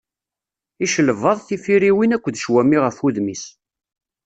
[0.85, 3.45] Icelbaḍ, tifiriwin akked ccwami ɣef wudem-is.